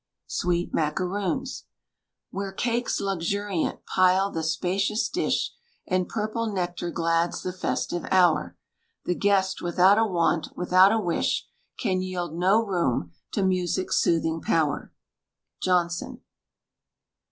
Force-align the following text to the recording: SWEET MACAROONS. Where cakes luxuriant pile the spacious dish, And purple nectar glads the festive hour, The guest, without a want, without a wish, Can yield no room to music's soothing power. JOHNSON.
SWEET 0.25 0.73
MACAROONS. 0.73 1.65
Where 2.31 2.51
cakes 2.51 2.99
luxuriant 2.99 3.85
pile 3.85 4.31
the 4.31 4.41
spacious 4.41 5.07
dish, 5.07 5.51
And 5.85 6.09
purple 6.09 6.47
nectar 6.51 6.89
glads 6.89 7.43
the 7.43 7.53
festive 7.53 8.05
hour, 8.09 8.57
The 9.05 9.13
guest, 9.13 9.61
without 9.61 9.99
a 9.99 10.05
want, 10.07 10.57
without 10.57 10.91
a 10.91 10.97
wish, 10.99 11.45
Can 11.77 12.01
yield 12.01 12.33
no 12.35 12.65
room 12.65 13.11
to 13.33 13.43
music's 13.43 13.97
soothing 13.97 14.41
power. 14.41 14.91
JOHNSON. 15.61 16.21